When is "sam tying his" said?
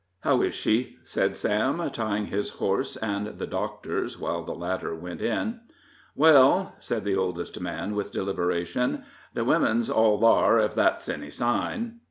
1.35-2.49